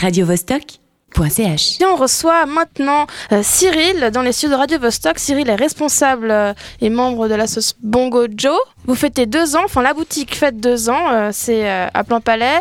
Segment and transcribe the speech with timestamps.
[0.00, 1.78] radiovostok.ch.
[1.84, 5.18] on reçoit maintenant euh, Cyril dans les studios de Radio Vostok.
[5.18, 8.58] Cyril est responsable euh, et membre de la sauce Bongo Joe.
[8.86, 12.20] Vous fêtez deux ans, enfin la boutique fête deux ans, euh, c'est euh, à Plan
[12.20, 12.60] Palais.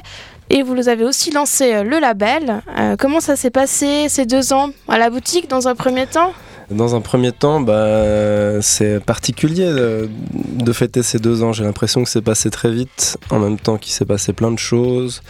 [0.49, 2.63] Et vous avez aussi lancé le label.
[2.77, 6.33] Euh, comment ça s'est passé ces deux ans à la boutique dans un premier temps?
[6.71, 11.51] Dans un premier temps, bah, c'est particulier de, de fêter ces deux ans.
[11.53, 14.59] J'ai l'impression que c'est passé très vite, en même temps qu'il s'est passé plein de
[14.59, 15.21] choses.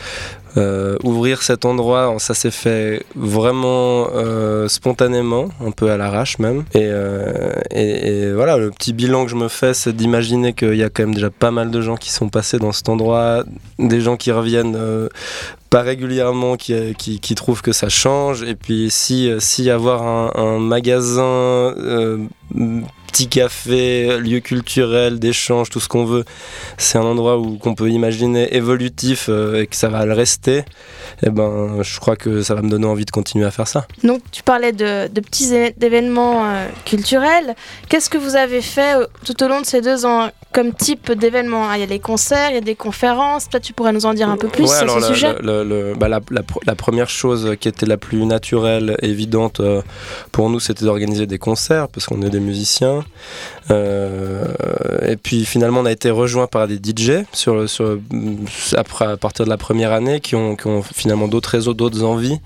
[0.58, 6.64] Euh, ouvrir cet endroit, ça s'est fait vraiment euh, spontanément, un peu à l'arrache même.
[6.74, 10.76] Et, euh, et, et voilà, le petit bilan que je me fais, c'est d'imaginer qu'il
[10.76, 13.44] y a quand même déjà pas mal de gens qui sont passés dans cet endroit,
[13.78, 14.78] des gens qui reviennent
[15.70, 18.44] pas régulièrement, qui, qui, qui, trouvent que ça change.
[18.44, 22.18] Et puis si, si avoir un, un magasin euh,
[23.10, 26.26] petit café, lieu culturel, d'échange, tout ce qu'on veut.
[26.78, 30.58] C'est un endroit où qu'on peut imaginer évolutif euh, et que ça va le rester.
[30.58, 33.68] Et eh ben, je crois que ça va me donner envie de continuer à faire
[33.68, 33.86] ça.
[34.04, 37.56] Donc, tu parlais de, de petits événements euh, culturels.
[37.90, 38.96] Qu'est-ce que vous avez fait
[39.26, 42.00] tout au long de ces deux ans comme type d'événements ah, Il y a des
[42.00, 43.48] concerts, il y a des conférences.
[43.48, 45.36] Peut-être tu pourrais nous en dire un peu plus ouais, sur alors ce la, sujet.
[45.42, 45.59] le,
[45.98, 49.82] bah la, la, la, première chose qui était la plus naturelle, évidente euh,
[50.32, 53.04] pour nous, c'était d'organiser des concerts parce qu'on est des musiciens.
[53.72, 54.46] Euh,
[55.08, 57.66] et puis finalement, on a été rejoint par des DJ sur,
[58.76, 60.58] après, à partir de la première année qui ont,
[60.94, 62.40] finalement d'autres réseaux, d'autres envies,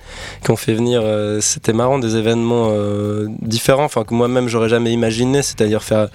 [0.44, 4.70] qui ont fait venir, euh, c'était marrant, des événements euh, différents, enfin que moi-même j'aurais
[4.70, 6.10] jamais imaginé, c'est-à-dire faire,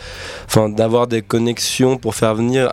[0.47, 2.73] enfin d'avoir des connexions pour faire venir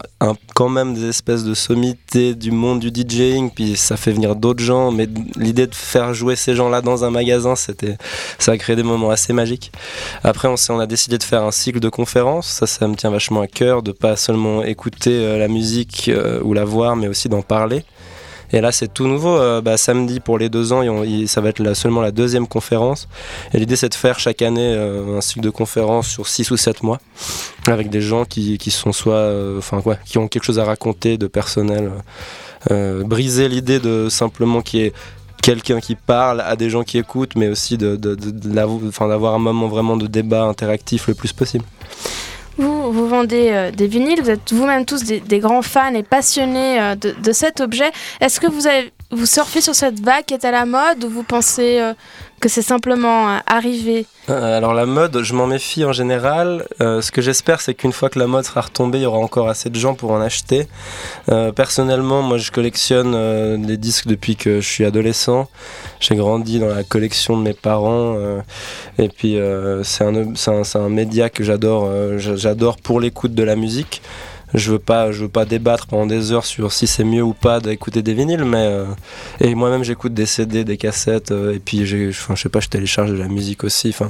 [0.53, 4.63] quand même des espèces de sommités du monde du DJing, puis ça fait venir d'autres
[4.63, 7.97] gens, mais l'idée de faire jouer ces gens-là dans un magasin, c'était,
[8.39, 9.71] ça a créé des moments assez magiques.
[10.23, 12.24] Après, on, on a décidé de faire un cycle de conférences.
[12.41, 16.41] Ça, ça me tient vachement à cœur de pas seulement écouter euh, la musique euh,
[16.43, 17.83] ou la voir, mais aussi d'en parler.
[18.51, 19.37] Et là, c'est tout nouveau.
[19.37, 20.81] Euh, bah, samedi, pour les deux ans,
[21.27, 23.07] ça va être seulement la deuxième conférence.
[23.53, 26.57] Et l'idée, c'est de faire chaque année euh, un cycle de conférences sur six ou
[26.57, 26.99] sept mois,
[27.67, 31.27] avec des gens qui, sont soit, enfin quoi, qui ont quelque chose à raconter de
[31.27, 31.91] personnel.
[32.69, 34.93] briser l'idée de simplement qui est
[35.45, 39.35] quelqu'un qui parle à des gens qui écoutent, mais aussi de, de, de, de d'avoir
[39.35, 41.63] un moment vraiment de débat interactif le plus possible.
[42.57, 46.79] Vous, vous vendez euh, des vinyles, vous êtes vous-même tous des, grands fans et passionnés
[46.79, 47.91] euh, de, de, cet objet.
[48.21, 51.09] Est-ce que vous, avez, vous surfez sur cette vague qui est à la mode ou
[51.09, 51.93] vous pensez euh,
[52.39, 56.65] que c'est simplement euh, arrivé Alors la mode, je m'en méfie en général.
[56.81, 59.19] Euh, ce que j'espère, c'est qu'une fois que la mode sera retombée, il y aura
[59.19, 60.67] encore assez de gens pour en acheter.
[61.29, 65.47] Euh, personnellement, moi, je collectionne les disques depuis que je suis adolescent.
[65.99, 68.17] J'ai grandi dans la collection de mes parents.
[68.97, 69.37] et puis,
[69.83, 71.89] c'est un, un, un, média que j'adore.
[72.17, 74.01] j'adore pour l'écoute de la musique
[74.55, 77.33] je veux pas je veux pas débattre pendant des heures sur si c'est mieux ou
[77.33, 78.85] pas d'écouter des vinyles mais euh,
[79.41, 83.11] et moi-même j'écoute des CD des cassettes euh, et puis je sais pas je télécharge
[83.11, 84.09] de la musique aussi enfin.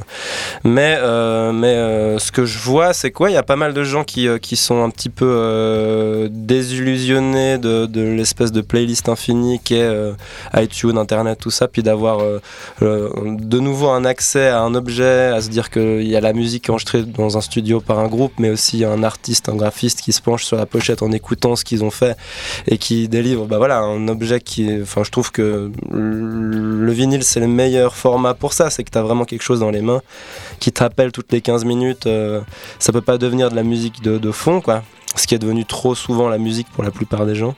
[0.64, 3.30] Mais euh, mais ce que je vois c'est quoi?
[3.30, 8.02] Il y a pas mal de gens qui, qui sont un petit peu désillusionnés de,
[8.16, 10.14] l'espèce de playlist infinie qui est
[10.56, 12.20] iTunes internet tout ça puis d'avoir
[12.82, 16.70] de nouveau un accès à un objet à se dire qu'il y a la musique
[16.70, 20.22] enregistrée dans un studio par un groupe mais aussi un artiste un graphiste qui se
[20.44, 22.18] sur la pochette en écoutant ce qu'ils ont fait
[22.68, 24.82] et qui délivre bah voilà, un objet qui.
[24.82, 28.70] Enfin, je trouve que le vinyle, c'est le meilleur format pour ça.
[28.70, 30.02] C'est que tu as vraiment quelque chose dans les mains
[30.60, 32.08] qui te rappelle toutes les 15 minutes.
[32.08, 32.42] Euh,
[32.80, 34.84] ça peut pas devenir de la musique de, fond, quoi
[35.16, 37.56] ce qui est devenu trop souvent la musique pour la plupart des gens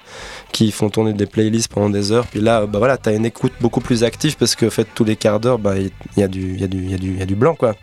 [0.52, 3.26] qui font tourner des playlists pendant des heures puis là bah voilà tu as une
[3.26, 6.28] écoute beaucoup plus active parce que fait tous les quarts d'heure bah il y, a
[6.28, 7.74] du y a du y a du y a du blanc quoi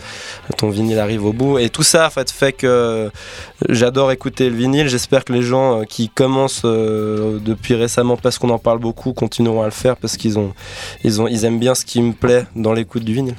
[0.56, 3.10] ton vinyle arrive au bout et tout ça en fait fait que
[3.68, 8.50] j'adore écouter le vinyle j'espère que les gens qui commencent euh, depuis récemment parce qu'on
[8.50, 10.36] en parle beaucoup continueront à le faire parce qu'ils
[11.44, 13.36] aiment bien ce qui me plaît dans l'écoute du vinyle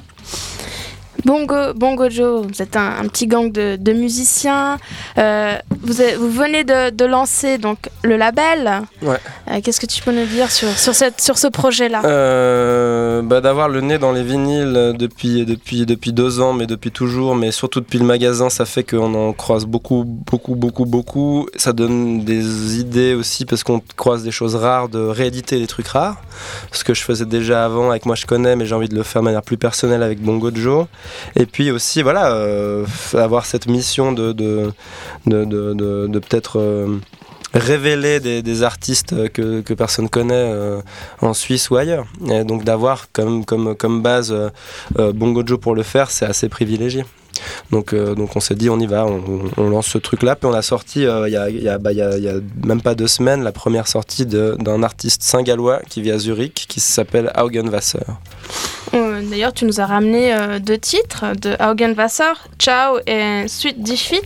[1.26, 4.78] Bongo, Bongo Joe, vous êtes un, un petit gang de, de musiciens.
[5.18, 8.82] Euh, vous, avez, vous, venez de, de, lancer donc le label.
[9.02, 9.16] Ouais.
[9.50, 13.40] Euh, Qu'est-ce que tu peux nous dire sur, sur, cette, sur ce projet-là euh, bah,
[13.40, 17.50] D'avoir le nez dans les vinyles depuis, depuis, depuis deux ans, mais depuis toujours, mais
[17.50, 21.48] surtout depuis le magasin, ça fait qu'on en croise beaucoup, beaucoup, beaucoup, beaucoup.
[21.56, 25.88] Ça donne des idées aussi parce qu'on croise des choses rares, de rééditer les trucs
[25.88, 26.22] rares.
[26.70, 29.02] Ce que je faisais déjà avant avec Moi Je Connais, mais j'ai envie de le
[29.02, 30.86] faire de manière plus personnelle avec Bongo Joe.
[31.34, 34.72] Et puis aussi, voilà, euh, avoir cette mission de, de,
[35.26, 36.98] de, peut-être euh,
[37.54, 40.80] révéler des, artistes que, que personne connaît euh,
[41.20, 42.06] en Suisse ou ailleurs.
[42.30, 44.32] Et donc d'avoir comme, comme, comme base
[44.98, 47.04] euh, Bongo Joe pour le faire, c'est assez privilégié.
[47.70, 50.36] Donc, donc on s'est dit on y va, on, lance ce truc-là.
[50.36, 52.34] Puis on a sorti il a, y, a, bah, y, y, a,
[52.64, 56.80] même pas deux semaines la première sortie d'un artiste saint-gallois qui vit à Zurich qui
[56.80, 57.98] s'appelle Augenwasser.
[59.30, 64.24] D'ailleurs, tu nous as ramené deux titres de Augenwasser, Ciao et Suite Defeat.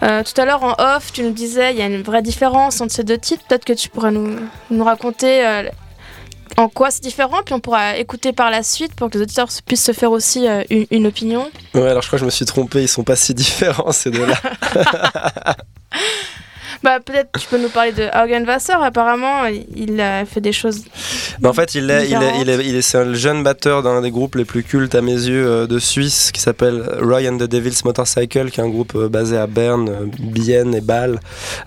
[0.00, 2.92] tout à l'heure en off, tu nous disais il y a une vraie différence entre
[2.92, 3.44] ces deux titres.
[3.48, 4.36] Peut-être que tu pourrais nous,
[4.70, 5.64] nous raconter
[6.56, 9.48] en quoi c'est différent, puis on pourra écouter par la suite pour que les auditeurs
[9.66, 11.50] puissent se faire aussi euh, une, une, opinion.
[11.74, 14.10] Ouais, alors je crois que je me suis trompé, ils sont pas si différents ces
[14.10, 14.36] deux-là.
[16.84, 18.74] Bah, peut-être tu peux nous parler de Haugen Wasser.
[18.78, 20.84] Apparemment, il a fait des choses.
[21.40, 23.82] Bah, en fait, il est, il est, il est, il est, c'est un jeune batteur
[23.82, 27.22] d'un des groupes les plus cultes à mes yeux euh, de Suisse qui s'appelle Roy
[27.30, 30.82] and the Devil's Motorcycle, qui est un groupe euh, basé à Berne, euh, Bienne et
[30.82, 31.20] Bâle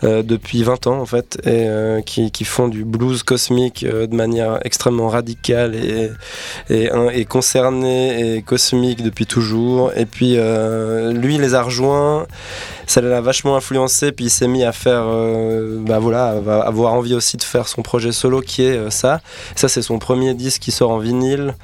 [0.03, 1.67] depuis 20 ans en fait, et
[2.05, 6.11] qui, qui, font du blues cosmique de manière extrêmement radicale et,
[6.69, 9.91] et, et concernée et cosmique depuis toujours.
[9.95, 12.27] Et puis lui, il les a rejoints
[12.87, 16.29] ça l'a vachement influencé, puis il s'est mis à faire, euh, bah voilà,
[16.65, 19.21] avoir envie aussi de faire son projet solo qui est euh, ça.
[19.55, 21.55] Ça, c'est son premier disque qui sort en vinyle.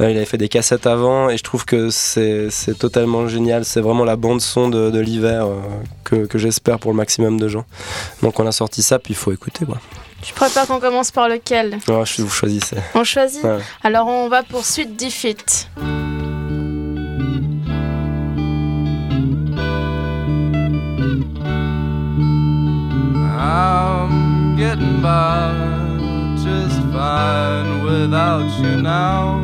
[0.00, 3.64] Euh, il avait fait des cassettes avant, et je trouve que c'est totalement génial.
[3.64, 5.46] C'est vraiment la bande-son de, l'hiver
[6.04, 7.64] que, que j'espère pour le maximum de gens.
[8.22, 9.66] Donc on a sorti ça, puis il faut écouter.
[9.66, 9.78] Quoi.
[10.26, 11.78] Je préfère qu'on commence par lequel?
[11.88, 12.76] Oh, je, Vous choisissez.
[12.94, 13.44] On choisit?
[13.82, 15.68] Alors on va pour Suite Defeat.
[28.60, 29.43] you know.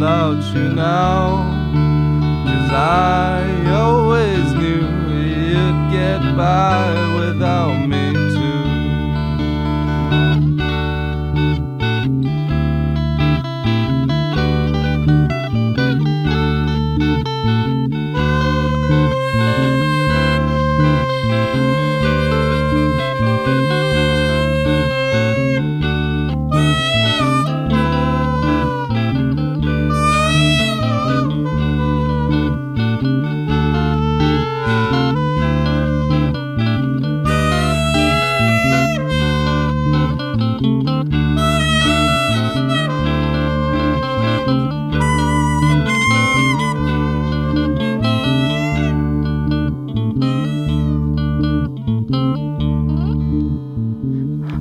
[0.00, 1.44] without you now.
[2.46, 4.80] Cause I always knew
[5.10, 7.69] you'd get by without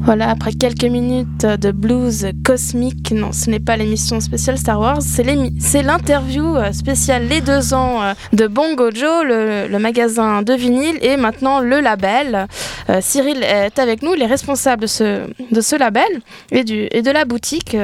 [0.09, 5.03] Voilà, après quelques minutes de blues cosmique, non, ce n'est pas l'émission spéciale Star Wars,
[5.03, 10.97] c'est l'interview euh, spéciale Les deux ans euh, de Bongo Joe, le, magasin de vinyle
[11.03, 12.47] et maintenant le label.
[12.89, 16.09] Euh, Cyril est avec nous, il est responsable de ce, de ce label
[16.51, 17.77] et, du, et de la boutique,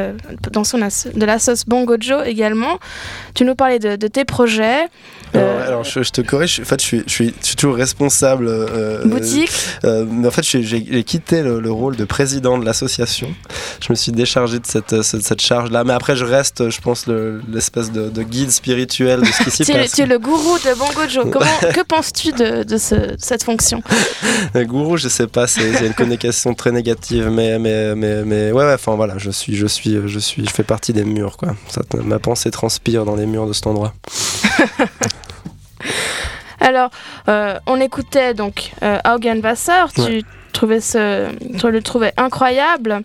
[0.52, 2.80] dans son de la sauce Bongo Joe également.
[3.36, 4.88] Tu nous parlais de, de tes projets.
[5.36, 8.50] Alors, je, te corrige, en fait, je suis, je suis, toujours responsable.
[9.06, 9.52] boutique
[9.84, 13.28] Mais en fait, j'ai quitté le, le rôle de président de l'association.
[13.82, 15.84] Je me suis déchargé de cette, cette, charge-là.
[15.84, 19.92] Mais après, je reste, je pense, l'espèce de, guide spirituel de ce qui s'y passe.
[19.92, 21.26] Tu es le gourou de Bongo Joe.
[21.34, 23.84] Comment, que penses-tu de, de cette fonction?
[24.54, 28.64] Le gourou, je sais pas, c'est une connotation très négative, mais, mais, mais, mais ouais,
[28.64, 31.54] ouais, enfin voilà, je suis, je suis, je suis, je fais partie des murs, quoi.
[31.68, 33.94] Ça, ma pensée transpire dans les murs de cet endroit.
[36.62, 36.92] Alors,
[37.28, 40.24] euh, on écoutait donc euh, Augen Wasser, tu,
[40.56, 43.02] trouvais ce, tu le trouvais incroyable.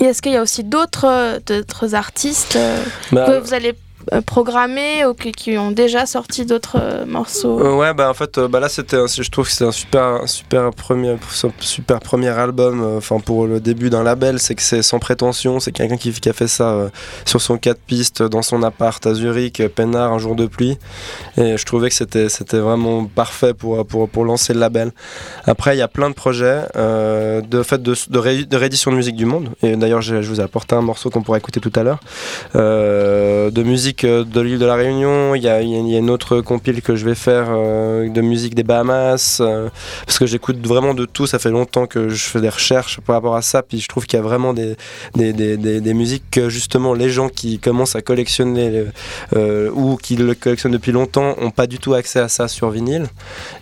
[0.00, 2.82] est-ce qu'il y a aussi d'autres artistes euh,
[3.12, 3.87] bah, que vous allez euh,
[4.26, 7.60] programmés ou qui, ont déjà sorti d'autres euh, morceaux?
[7.60, 10.70] Euh, Ouais, bah en fait, bah là c'était, je trouve que c'est un super, super
[10.72, 11.16] premier,
[11.60, 12.96] super premier album.
[12.96, 15.60] Enfin pour le début d'un label, c'est que c'est sans prétention.
[15.60, 16.90] C'est quelqu'un qui, a fait ça
[17.24, 20.76] sur son 4 pistes dans son appart à Zurich, peinard, un jour de pluie.
[21.36, 24.92] Et je trouvais que c'était, c'était vraiment parfait pour, pour, pour lancer le label.
[25.46, 29.26] Après, il y a plein de projets de fait de, de, réédition de musique du
[29.26, 29.50] monde.
[29.62, 32.00] Et d'ailleurs, je, je vous ai apporté un morceau qu'on pourra écouter tout à l'heure
[32.54, 35.34] de musique de l'île de la Réunion.
[35.34, 39.38] Il y, a, une autre compile que je vais faire euh, de musique des Bahamas.
[39.40, 39.68] Euh,
[40.06, 41.26] parce que j'écoute vraiment de tout.
[41.26, 43.62] Ça fait longtemps que je fais des recherches par rapport à ça.
[43.62, 44.76] Puis je trouve qu'il y a vraiment des,
[45.14, 48.84] des, musiques que justement les gens qui commencent à collectionner
[49.34, 52.70] euh, ou qui le collectionnent depuis longtemps n'ont pas du tout accès à ça sur
[52.70, 53.06] vinyle.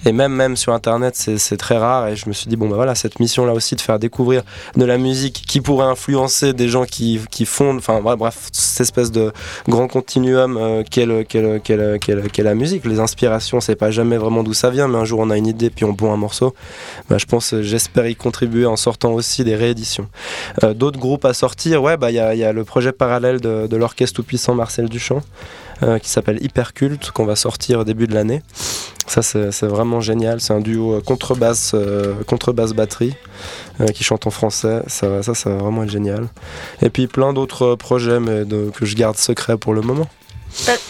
[0.05, 2.09] Et même, même sur Internet, c'est très rare.
[2.09, 4.43] Et je me suis dit, bon, ben voilà, cette mission-là aussi de faire découvrir
[4.77, 9.11] de la musique qui pourrait influencer des gens qui, qui font, enfin bref, cette espèce
[9.11, 9.33] de
[9.69, 12.87] grand continu continuum qu'est la musique.
[12.87, 15.47] Les inspirations, c'est pas jamais vraiment d'où ça vient, mais un jour on a une
[15.47, 16.55] idée puis on pond un morceau.
[17.11, 20.09] Bah, je pense, j'espère y contribuer en sortant aussi des rééditions.
[20.65, 23.77] Euh, d'autres groupes à sortir, ouais, bah il y, a le projet parallèle de, de
[23.77, 25.21] l'orchestre tout puissant Marcel Duchamp.
[25.83, 28.43] Euh, qui s'appelle Hyperculte, qu'on va sortir au début de l'année.
[29.07, 30.41] Ça, c'est vraiment génial.
[30.41, 31.75] C'est un duo euh, contrebasse,
[32.27, 33.15] contrebasse batterie
[33.95, 34.83] qui chante en français.
[34.87, 36.29] Ça, ça, ça va vraiment être génial.
[36.81, 40.09] Et puis plein d'autres projets, mais que je garde secret pour le moment.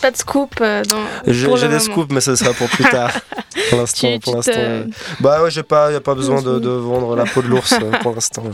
[0.00, 1.02] Pas, de scoop euh, dans.
[1.26, 3.10] J'ai des scoops, mais ce sera pour plus tard.
[3.70, 4.52] pour l'instant, pour l'instant.
[4.54, 4.84] Euh,
[5.20, 7.72] bah ouais, j'ai pas, y a pas besoin de, de, vendre la peau de l'ours
[7.72, 8.44] euh, pour l'instant.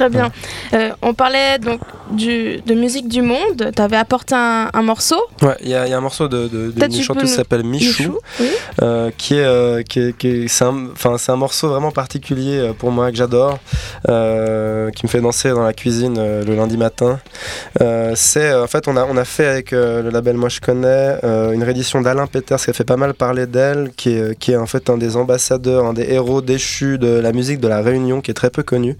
[0.00, 0.30] Très bien.
[1.02, 1.80] on parlait donc
[2.10, 3.70] du, de musique du monde.
[3.74, 5.20] Tu avais apporté un, morceau.
[5.42, 8.18] Ouais, il y, a un morceau de, de, d'une chanteuse qui s'appelle Michou,
[9.18, 13.10] qui est, qui est, qui c'est un, enfin c'est un morceau vraiment particulier pour moi
[13.10, 13.58] que j'adore,
[14.06, 17.20] qui me fait danser dans la cuisine le lundi matin.
[18.14, 21.52] c'est en fait on a on a fait avec le label Moi Je Connais, euh,
[21.52, 24.56] une réédition d'Alain Peters qui a fait pas mal parler d'elle, qui est, qui est
[24.56, 28.20] en fait un des ambassadeurs, un des héros déchus de la musique de la Réunion,
[28.20, 28.96] qui est très peu connu.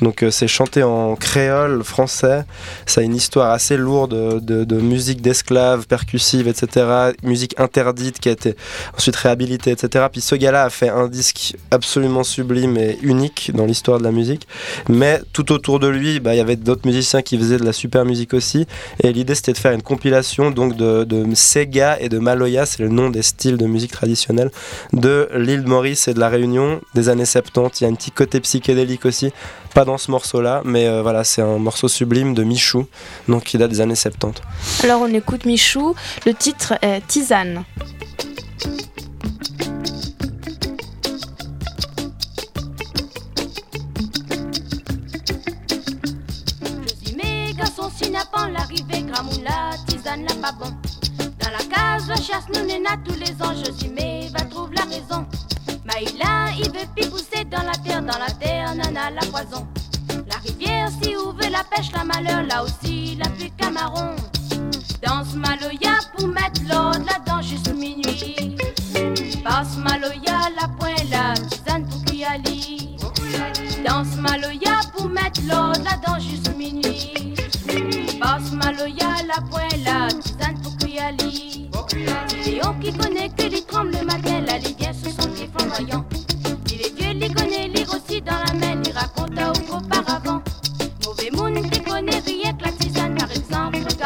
[0.00, 2.44] Donc euh, c'est chanté en créole français,
[2.86, 7.12] ça a une histoire assez lourde de, de, musique d'esclaves, percussive, etc.
[7.22, 8.56] Musique interdite qui a été
[8.96, 10.06] ensuite réhabilitée, etc.
[10.10, 14.12] Puis ce gars-là a fait un disque absolument sublime et unique dans l'histoire de la
[14.12, 14.46] musique.
[14.88, 17.72] Mais tout autour de lui, bah, il y avait d'autres musiciens qui faisaient de la
[17.72, 18.66] super musique aussi.
[19.02, 22.88] Et l'idée c'était de faire une compilation donc de, Sega et de Maloya, c'est le
[22.88, 24.50] nom des styles de musique traditionnelle
[24.92, 27.80] de l'île de Maurice et de la Réunion des années 70.
[27.80, 29.32] Il y a un petit côté psychédélique aussi,
[29.74, 32.86] pas dans ce morceau-là, mais euh, voilà, c'est un morceau sublime de Michou,
[33.28, 34.40] donc qui date des années 70.
[34.84, 37.64] Alors on écoute Michou, le titre est Tisane.
[48.52, 50.70] l'arrivée, Gramoula, tisane là pas bon.
[51.40, 52.64] Dans la case, la chasse nous
[53.04, 55.26] tous les ans, je suis mais va trouve la raison.
[56.00, 59.66] Il veut plus pousser dans la terre, dans la terre, nana la poison.
[60.28, 64.16] La rivière, si ouvre la pêche, la malheur, là aussi, la plus camaron.
[65.06, 68.56] Danse Maloya pour mettre l'ordre là-dedans juste minuit.
[69.44, 72.96] Passe Maloya, la pointe là, tisane pour Kuyali.
[73.86, 76.13] Danse Maloya pour mettre l'ordre là-dedans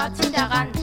[0.08, 0.77] 마침干.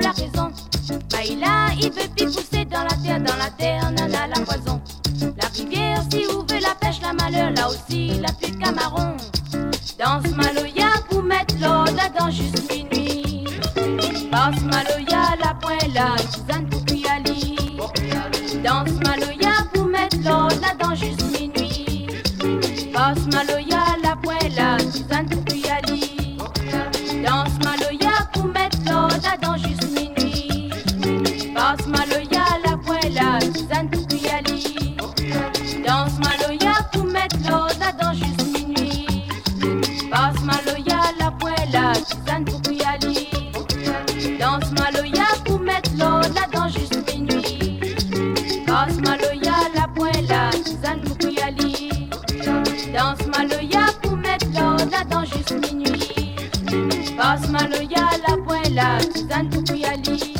[0.00, 0.50] La raison.
[1.12, 2.49] Maïla, il veut plus
[59.50, 60.34] pour cuyali.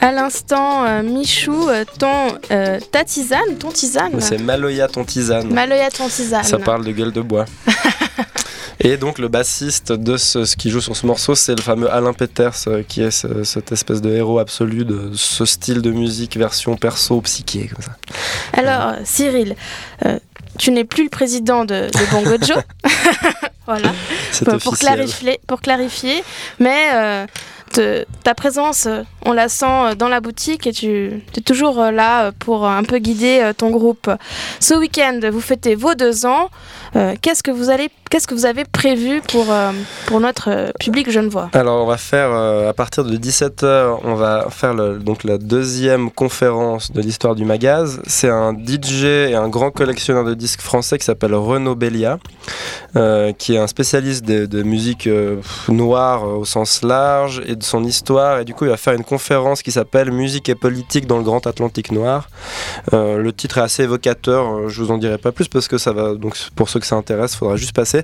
[0.00, 2.08] À l'instant, euh, Michou, euh, ton,
[2.50, 5.52] euh, ta tisane, ton tisane C'est Maloya ton tisane.
[5.52, 6.42] Maloya ton tisane.
[6.44, 7.44] Ça parle de gueule de bois.
[8.84, 11.90] Et donc le bassiste de ce, ce qui joue sur ce morceau, c'est le fameux
[11.92, 15.90] Alain Peters, euh, qui est ce- cette espèce de héros absolu de ce style de
[15.92, 17.96] musique version perso psyché comme ça.
[18.54, 19.54] Alors, euh, Cyril,
[20.04, 20.18] euh,
[20.58, 22.62] tu n'es plus le président de, de Bongo Joe.
[23.66, 23.92] voilà.
[24.32, 26.24] C'est pour, pour clarifier, pour clarifier.
[26.58, 27.26] Mais euh,
[28.22, 31.90] ta présence, euh, on la sent euh, dans la boutique et tu es toujours euh,
[31.90, 34.10] là pour un peu guider ton groupe.
[34.60, 36.50] Ce week-end, vous fêtez vos deux ans.
[37.22, 39.46] Qu'est-ce que vous allez, qu'est-ce que vous avez prévu pour
[40.06, 41.48] pour notre public genevois?
[41.54, 46.92] Alors on va faire à partir de 17h, on va faire donc la deuxième conférence
[46.92, 48.02] de l'histoire du magaz.
[48.06, 52.18] C'est un DJ et un grand collectionneur de disques français qui s'appelle Renaud Bellia,
[52.94, 57.62] euh, qui est un spécialiste de, musique euh, noire euh, au sens large et de
[57.62, 58.40] son histoire.
[58.40, 61.22] Et du coup il va faire une conférence qui s'appelle Musique et politique dans le
[61.24, 62.28] Grand Atlantique noir.
[62.92, 66.14] Le titre est assez évocateur, je vous en dirai pas plus parce que ça va
[66.14, 68.02] donc pour ceux que ça intéresse, il faudra juste passer.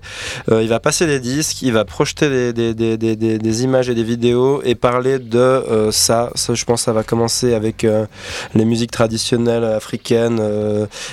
[0.51, 5.19] Il va passer des disques, il va projeter des, images et des vidéos et parler
[5.19, 6.31] de ça.
[6.35, 7.87] Je pense, que ça va commencer avec
[8.55, 10.41] les musiques traditionnelles africaines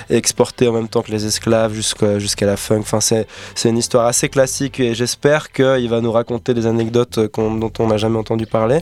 [0.08, 2.80] exportées en même temps que les esclaves jusqu'à jusqu'à la funk.
[2.80, 3.26] Enfin, c'est
[3.66, 7.86] c'est une histoire assez classique et j'espère qu'il va nous raconter des anecdotes dont on
[7.88, 8.78] n'a jamais entendu parler.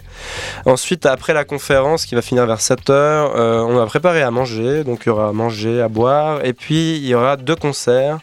[0.67, 4.85] Ensuite, après la conférence qui va finir vers 7h, on va préparer à manger.
[4.85, 6.45] Donc il y aura à manger, à boire.
[6.45, 8.19] Et puis il y aura deux concerts.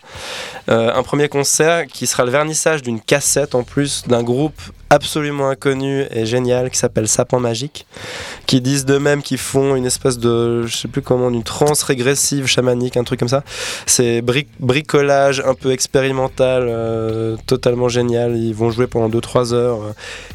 [0.70, 5.50] Euh, un premier concert qui sera le vernissage d'une cassette en plus d'un groupe absolument
[5.50, 7.88] inconnu et génial qui s'appelle Sapin Magique,
[8.46, 12.46] qui disent d'eux-mêmes qu'ils font une espèce de, je sais plus comment, une transe régressive
[12.46, 13.44] chamanique, un truc comme ça.
[13.86, 18.36] C'est bri- bricolage un peu expérimental, euh, totalement génial.
[18.36, 19.92] Ils vont jouer pendant 2-3 heures euh,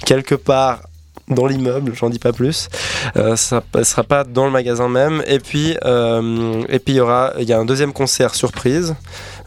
[0.06, 0.80] quelque part
[1.28, 2.68] dans l'immeuble, j'en dis pas plus.
[3.16, 5.22] Euh, ça ne sera pas dans le magasin même.
[5.26, 8.94] Et puis, et puis il y aura, il y a un deuxième concert surprise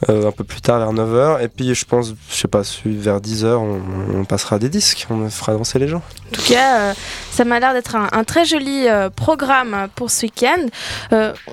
[0.07, 1.43] euh, un peu plus tard vers 9h.
[1.43, 3.81] Et puis je pense, je sais pas, vers 10h, on,
[4.19, 6.01] on passera des disques, on fera danser les gens.
[6.29, 6.93] En tout cas, euh,
[7.31, 10.67] ça m'a l'air d'être un, un très joli euh, programme pour ce week-end.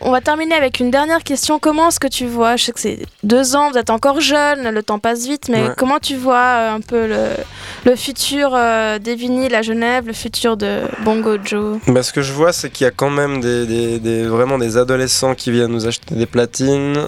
[0.03, 1.59] On va terminer avec une dernière question.
[1.59, 4.69] Comment est-ce que tu vois Je sais que c'est deux ans, vous êtes encore jeune,
[4.71, 5.73] le temps passe vite, mais Ouais.
[5.77, 7.29] comment tu vois un peu le,
[7.85, 8.51] le futur
[9.01, 11.79] des vinyles à Genève, le futur de Bongo Joe?
[11.89, 14.59] Bah, ce que je vois, c'est qu'il y a quand même des, des- des- vraiment
[14.59, 17.07] des adolescents qui viennent nous acheter des platines.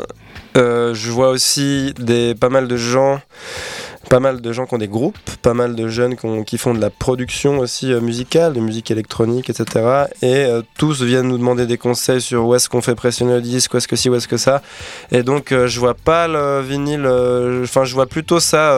[0.58, 1.94] Euh, je vois aussi
[2.40, 3.20] pas mal de gens,
[4.08, 6.58] pas mal de gens qui ont des groupes, pas mal de jeunes qui, ont- qui
[6.58, 10.06] font de la production aussi euh, musicale, de musique électronique, etc.
[10.22, 13.40] Et euh, tous viennent nous demander des conseils sur où est-ce qu'on fait pressionner le
[13.42, 14.62] disque, où est-ce que ci, où est-ce que ça.
[15.12, 17.06] Et donc, euh, je vois pas le vinyle,
[17.62, 18.76] enfin, je vois plutôt ça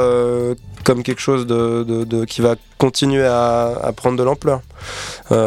[0.85, 1.47] comme quelque chose
[2.27, 4.61] qui va continuer à, prendre de l'ampleur.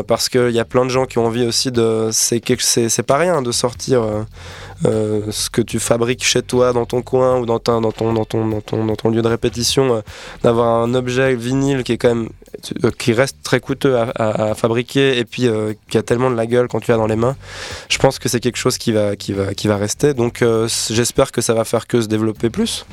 [0.08, 2.10] Parce qu'il y a plein de gens qui ont envie aussi de.
[2.12, 4.04] C'est pas rien de sortir
[4.86, 8.26] euh, ce que tu fabriques chez toi, dans ton coin ou dans, dans, ton, dans,
[8.26, 10.02] ton, dans, ton, dans ton lieu de répétition, euh,
[10.44, 12.30] d'avoir un objet vinyle qui est quand même.
[12.84, 15.48] euh, qui reste très coûteux à, à- à fabriquer et puis
[15.90, 17.36] qui a tellement de la gueule quand tu l'as dans les mains.
[17.90, 20.14] Je pense que c'est quelque chose qui va, qui va, qui va rester.
[20.14, 20.44] Donc
[20.90, 22.86] j'espère que ça va faire que se développer plus.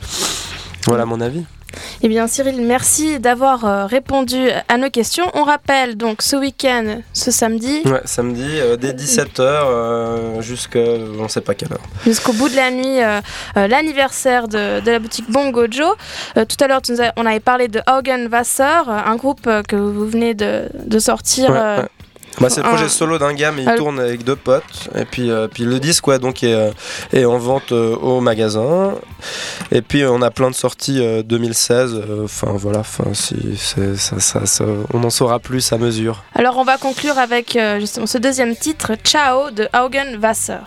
[0.86, 1.44] Voilà mon avis.
[2.02, 5.24] Eh bien, Cyril, merci d'avoir euh, répondu à nos questions.
[5.34, 10.80] On rappelle donc ce week-end, ce samedi, Ouais, samedi, euh, dès 17h jusqu'à
[11.18, 11.80] on sait pas quelle heure.
[12.04, 13.20] jusqu'au bout de la nuit, euh,
[13.56, 15.94] euh, l'anniversaire de, de la boutique Bongo Joe.
[16.36, 16.80] Euh, tout à l'heure,
[17.16, 20.98] on avait parlé de Augen Wasser, euh, un groupe euh, que vous venez de, de
[20.98, 21.88] sortir Ouais, euh, ouais.
[22.38, 24.88] C'est le projet solo d'un gars, mais il tourne avec deux potes.
[24.94, 26.70] Et puis, euh, puis le disque, ouais, donc est, euh,
[27.12, 28.94] est en vente euh, au magasin.
[29.72, 32.02] Et puis, on a plein de sorties 2016.
[32.24, 36.22] Enfin, voilà, enfin, si, ça, ça, ça, on en saura plus à mesure.
[36.34, 40.58] Alors, on va conclure avec justement ce deuxième titre, Ciao de Augen Wasser.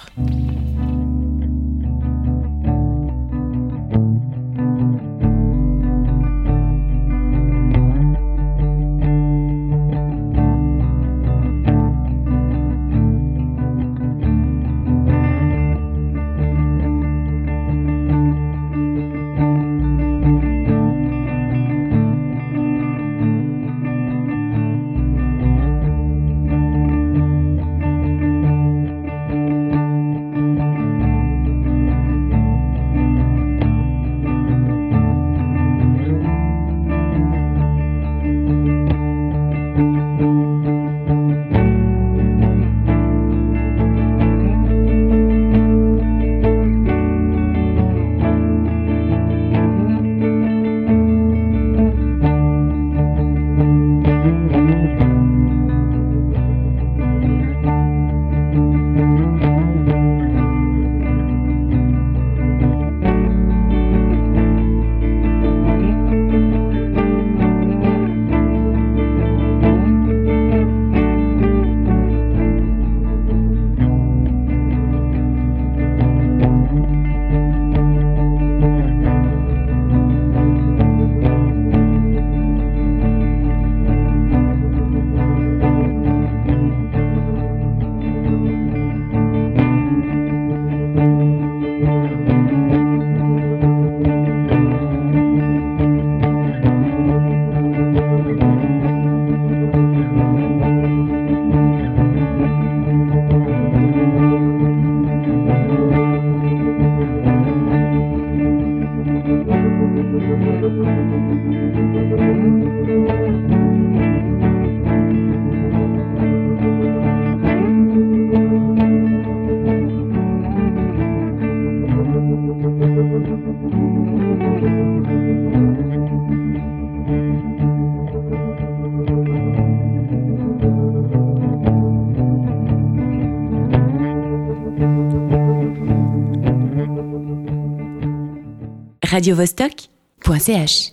[139.24, 140.93] radiovostok.ch